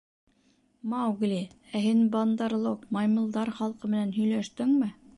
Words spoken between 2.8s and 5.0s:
Маймылдар халҡы менән һөйләштеңме?